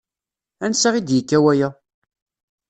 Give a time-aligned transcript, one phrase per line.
[0.65, 1.69] Ansa i d-yekka waya?